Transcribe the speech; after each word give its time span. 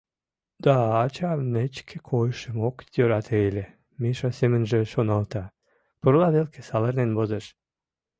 «Да, 0.63 0.75
ачам 1.03 1.39
нечке 1.53 1.97
койышым 2.09 2.57
ок 2.67 2.75
йӧрате 2.95 3.37
ыле,— 3.49 3.65
Миша 4.01 4.29
семынже 4.39 4.79
шоналта, 4.93 5.43
пурла 6.01 6.29
велке 6.35 6.61
савырнен 6.69 7.11
возеш. 7.17 7.45